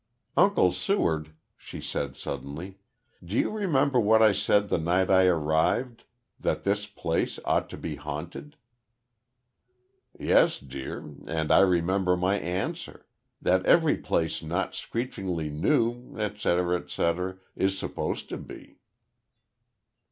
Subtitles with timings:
[0.35, 2.79] "Uncle Seward," she said, suddenly.
[3.23, 6.05] "Do you remember what I said the night I arrived
[6.39, 8.55] that this place ought to be haunted?"
[10.19, 13.05] "Yes, dear, and I remember my answer
[13.43, 18.79] that every place not screechingly new, etc, etc, is supposed to be."